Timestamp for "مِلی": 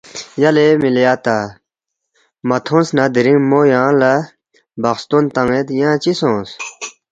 0.81-1.03